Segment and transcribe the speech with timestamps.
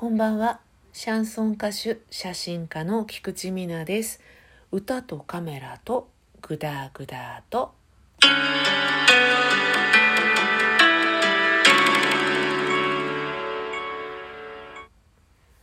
[0.00, 0.60] こんばんは。
[0.94, 4.22] シャンソン歌手、写真家の菊池美奈です。
[4.72, 6.08] 歌とカメラと
[6.40, 7.74] グダグダと。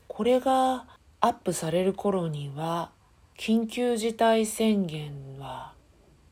[0.07, 0.85] これが
[1.19, 2.91] アップされる頃には
[3.39, 5.73] 緊急事態宣言は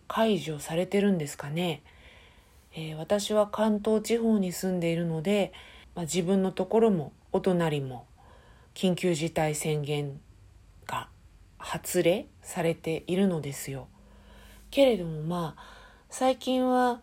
[0.07, 1.81] 解除されてるんですかね、
[2.75, 5.53] えー私は関東地方に住んでいるので、
[5.95, 8.07] まあ、自分のところもお隣も
[8.73, 10.21] 緊急事態宣言
[10.87, 11.09] が
[11.57, 13.89] 発令されているのですよ。
[14.71, 15.63] けれどもまあ
[16.09, 17.01] 最近は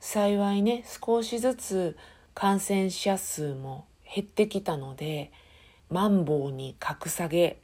[0.00, 1.96] 幸いね少しずつ
[2.34, 5.30] 感染者数も減ってきたので
[5.88, 7.60] マンボウに格下げ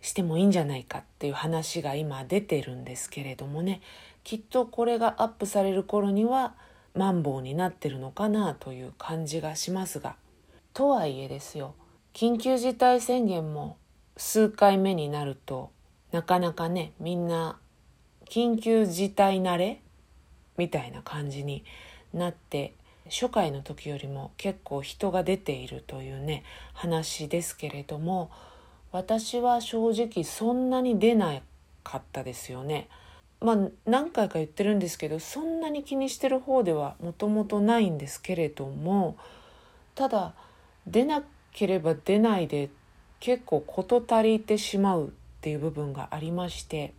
[0.00, 3.82] してもいいんじゃないかっていう話が今出てるんですけれどもね
[4.22, 6.54] きっとこれがアップされる頃には
[6.94, 10.16] マンボウになってるのかなという感じがしますが
[10.74, 11.74] とはいえですよ
[12.12, 13.78] 緊急事態宣言も
[14.16, 15.70] 数回目になると
[16.12, 17.58] なかなかねみんな
[18.28, 19.80] 緊急事態慣れ？
[20.56, 21.64] みたいな感じに
[22.12, 22.74] なって
[23.06, 28.30] 初回の時よりも結構人が出ているというね話ですけれども
[28.92, 31.40] 私は正直そんなに出な
[31.82, 32.88] かったですよね。
[33.40, 39.16] まあ何回か言ってるんですけどそんなに気にしてる方ではもともとないんですけれども
[39.94, 40.34] ただ
[40.86, 42.70] 出なければ出ないで
[43.20, 45.10] 結構事足りてしまうっ
[45.40, 46.92] ていう部分がありまして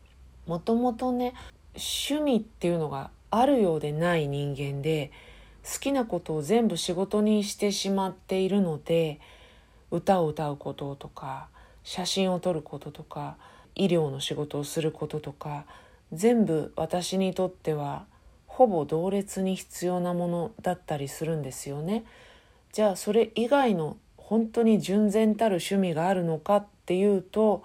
[0.48, 1.34] もともとね
[1.76, 5.12] 趣味っていうのがあるようでない人間で
[5.64, 9.20] 好きなことを全部仕事にしてしまっているので
[9.92, 11.48] 歌を歌うこととか
[11.84, 13.38] 写真を撮ることとか
[13.76, 15.66] 医療の仕事をすることとか
[16.14, 18.06] 全部私にとっては
[18.48, 22.06] ほぼ同列に必要なものだったりするんですよね。
[22.76, 27.64] じゃあそれ以外の本当に純然たる趣味があるのかっていうと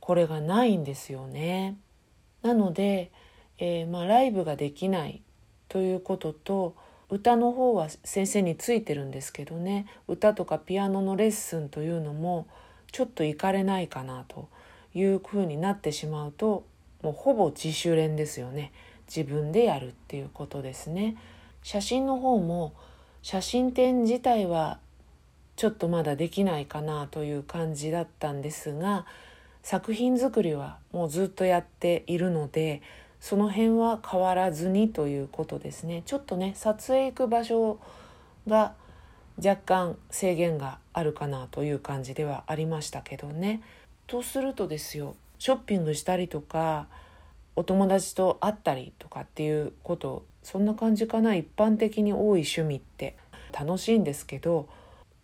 [0.00, 1.76] これがないんですよね。
[2.42, 3.12] なので、
[3.58, 5.22] えーまあ、ライブができない
[5.68, 6.74] ということと
[7.10, 12.48] 歌の方は先生についてるんですけどね歌とかピアノのレッスンというのも
[12.90, 14.48] ちょっと行かれないかなと
[14.94, 16.64] いうふうになってしまうと
[17.02, 18.72] もうほぼ自主練ですよね
[19.06, 21.16] 自分でやるっていうことですね。
[21.62, 22.74] 写真の方も
[23.22, 24.78] 写真展自体は
[25.56, 29.04] ちょっとまだできないかなという感じだったんですが
[29.62, 32.82] 作品作りはもうずっとやっているので
[33.20, 36.02] その辺は変わらずにということですね。
[36.06, 37.78] ちょっとね撮影行く場所
[38.48, 38.72] が
[39.36, 43.60] 若干制限があるかなという感じではありましたけどね。
[44.06, 46.86] とするとですよショッピングしたりとか
[47.54, 53.16] お友達と会ったりとかっていうことそんな感じかな一般的に多い趣味って。
[53.52, 54.68] 楽しいんですけど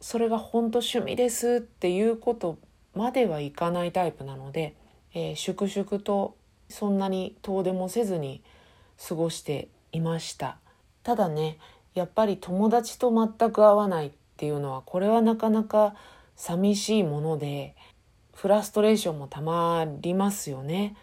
[0.00, 2.58] それが本当趣味ですっていうこと
[2.94, 4.74] まではいかないタイプなので、
[5.14, 6.36] えー粛々と
[6.68, 8.42] そんなに遠出もせずに
[9.08, 10.58] 過ごしていました。
[11.02, 11.58] ただね
[11.94, 15.94] やっぱり友達と全く会わないっていうのはこれはなかなか
[16.34, 17.74] 寂しいもので
[18.34, 20.96] フラストレーションもたまりますよね。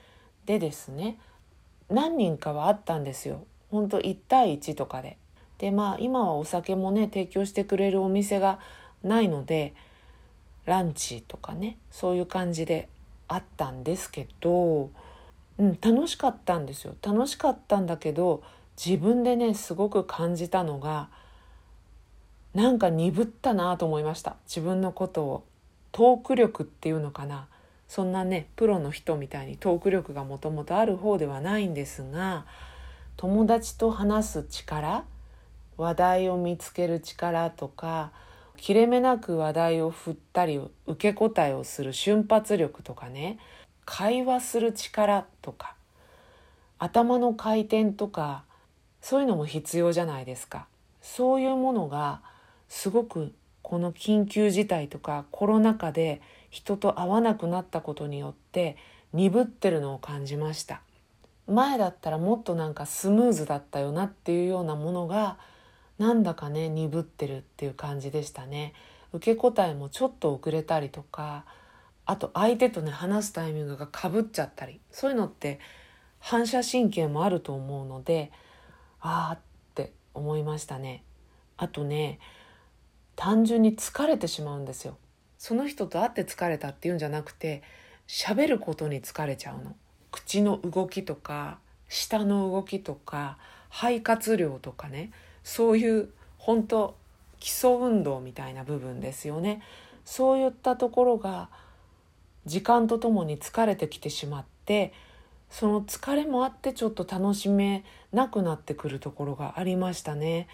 [0.45, 1.17] でですね
[1.89, 3.45] 何人かはあったんですよ。
[3.73, 5.17] ほんと1対1とかで。
[5.57, 8.59] でまあ今はお酒もね提供してくれるお店が
[9.03, 9.73] ないので
[10.65, 12.87] ランチとかねそういう感じで
[13.27, 14.91] あったんですけど、
[15.57, 16.95] うん、楽しかったんですよ。
[17.01, 18.43] 楽しかったんだけど
[18.77, 21.09] 自分でねすごく感じたのが
[22.53, 24.35] なんか鈍ったなと思いました。
[24.45, 25.43] 自分のことを。
[25.91, 27.47] トーク力っていうのかな。
[27.87, 32.45] そんなねプロの人みたいにトーク力がもともとある方ではないんですが
[33.17, 35.05] 友達と話す力
[35.77, 38.11] 話題を見つける力とか
[38.57, 43.39] 切れ目なく話題を振ったり受け答えをする瞬発力とかね
[43.85, 45.75] 会話する力とか
[46.79, 48.43] 頭の回転とか
[49.01, 50.67] そういうのも必要じゃないですか。
[51.01, 52.21] そういうものが
[52.69, 58.77] すごくこの緊急事態とかコロナ禍で人と会わなくなったことによって
[59.11, 60.81] 鈍ってるのを感じました。
[61.47, 65.37] 前だったらもっとなんかスムーズだったよなっていうようなものが
[65.97, 68.73] なんだかね鈍ってるっていう感じでしたね。
[69.11, 71.45] 受け答えもちょっと遅れたりとか
[72.05, 75.59] あと相手とね話すタイミングがかぶっちゃったりそういうのって
[76.19, 78.31] 反射神経もあると思うので
[79.01, 79.39] ああっ
[79.75, 81.03] て思いましたね。
[81.57, 82.19] あとね
[83.15, 84.97] 単純に疲れてしまうんですよ。
[85.37, 87.61] その人と会って疲れたっていうんじゃなくて
[88.07, 89.75] 喋ることに疲れちゃうの。
[90.13, 91.57] 口の動きとか
[91.89, 93.37] 舌の動きとか
[93.69, 95.11] 肺活量とかね
[95.43, 96.95] そういう本当
[97.39, 99.63] 基礎運動みたいな部分ですよね
[100.05, 101.49] そういったところが
[102.45, 104.93] 時間とともに疲れてきてしまって
[105.49, 110.47] その疲れもあってちょっと楽しめなくなってくるところがありましたね。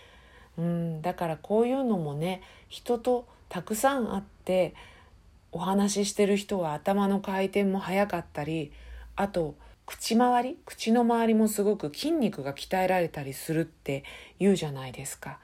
[0.58, 4.74] うん、だからこういうのもね人とたくさん会って
[5.52, 8.72] お話ししてる人は頭の回転も速かったり
[9.20, 9.56] あと
[9.86, 14.06] 口周り口の周りもすごく筋肉が鍛えられたりするって
[14.40, 15.40] 言うじゃないですか。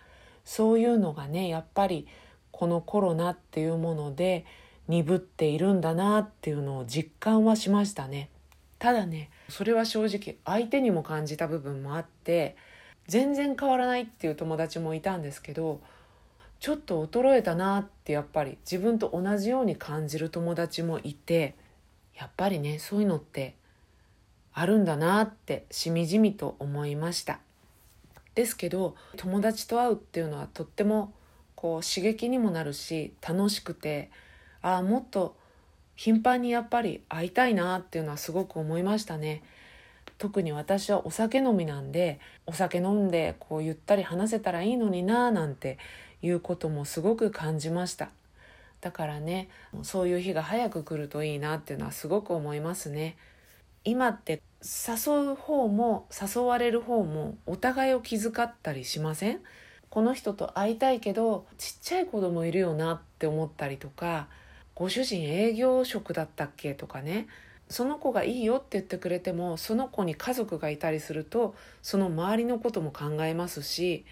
[0.46, 2.08] そういうのがねやっぱり
[2.52, 4.46] このコロナっていうもので
[4.88, 8.30] 鈍っているんだなっていうのを実感はしましたね。
[8.80, 12.56] ただねそれは正直相手にも感じた部分もあって
[13.08, 15.82] 全然変わらないっていう友達もいたんですけど
[16.62, 21.56] ちょっと衰えたなってやっぱり自分と同じように感じる友達もいて
[22.18, 23.56] やっぱりねそういうのって
[24.58, 27.40] あるんだなってしみじみと思いました。
[28.36, 31.14] ですけど友達と会うっていうのはとっても
[31.56, 34.10] こう刺激にもなるし楽しくて
[34.62, 35.36] ああもっと
[35.96, 39.44] 頻繁にやっぱり会いたいなっていうのはすごく思いましたね。
[40.18, 45.78] 特に私はお酒飲みなんでお酒飲んでこうゆったり話せたらいいのにななんて
[46.22, 48.10] いうこともすごく感じました。
[48.80, 49.50] だからね
[49.84, 53.18] そういう日が早く来るといいなっていうのはすごく思いますね。
[53.86, 59.40] 今って誘う方も誘われる方もお互いを気遣ったりしません？
[59.90, 64.28] この人と会いたいけどちっちゃい子供いるよなって思ったりとか
[64.74, 67.28] ご主人営業職だったっけとかね。
[67.68, 74.06] その子がいいよって言ってくれてもその子に家族がいたりするとその周りのことも考えますし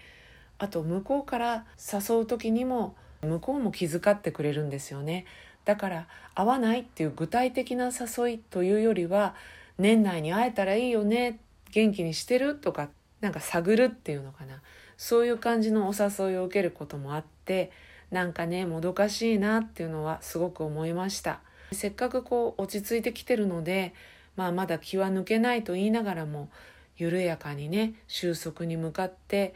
[0.58, 5.24] あと向こうから誘う時にも向こうも気遣ってくれるんですよね。
[5.64, 9.36] だから会わないっていう具体的な誘いというよりは
[9.78, 11.40] 年内に会えたらいいよね
[11.70, 12.88] 元気にしてるとか
[13.20, 14.62] なんか探るっていうのかな。
[14.96, 17.72] そういう感じのお誘いを受けることもあって
[18.10, 21.40] なんかねもどかしいなっていうのはすごく思いました。
[21.72, 23.92] せっかくこう落ち着いてきてるので、
[24.36, 26.48] まあ、まだ気は抜けないと言いながらも
[26.96, 29.54] 緩やかにね収束に向かって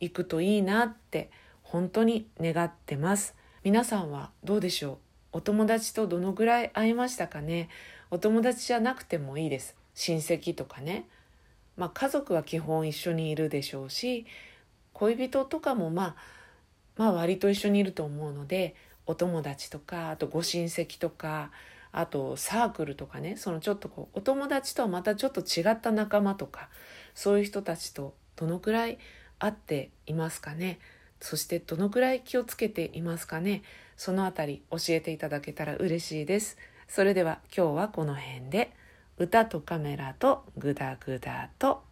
[0.00, 1.30] いくといいなって
[1.62, 3.34] 本当に願ってます。
[3.64, 4.98] 皆さんはどうでしょ
[5.32, 5.38] う？
[5.38, 7.70] お友達とどのぐらい会えましたかね？
[8.10, 9.74] お友達じゃなくてもいいです。
[9.94, 11.06] 親戚とかね。
[11.76, 14.26] まあ家族は基本一緒にいるでしょうし
[14.92, 16.16] 恋人とかもまあ
[16.96, 18.74] まあ割と一緒にいると思うので
[19.06, 21.50] お友達とかあとご親戚とか
[21.92, 26.68] あとサークルとかねそのちょっとこうお友達とはまたちょっと違った仲間とか
[27.14, 28.98] そういう人たちとどのくらい
[29.38, 30.78] 会っていますかね。
[31.20, 33.62] そしてどのくらい気をつけていますかね。
[33.96, 36.58] そのあたり教えていただけたら嬉しいです。
[36.88, 38.72] それでは今日はこの辺で
[39.18, 41.82] 歌とカメラとグダグダと。